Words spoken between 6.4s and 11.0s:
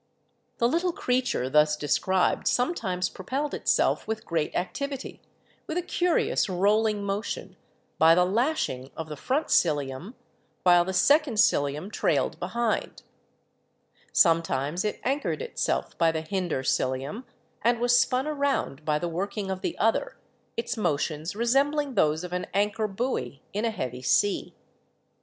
rolling motion, by the lashing of the front cilium, while the